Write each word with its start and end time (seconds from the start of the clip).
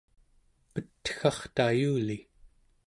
petgartayuli 0.73 2.19